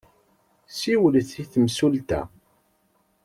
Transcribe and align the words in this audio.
Siwlet 0.77 1.31
i 1.41 1.43
temsulta. 1.51 2.21